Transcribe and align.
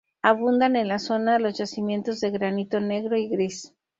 Abundan 0.23 0.75
en 0.77 0.87
la 0.87 0.97
zona 0.97 1.37
los 1.37 1.59
yacimientos 1.59 2.19
de 2.21 2.31
granito 2.31 2.79
negro 2.79 3.17
y 3.17 3.29
gris. 3.29 3.75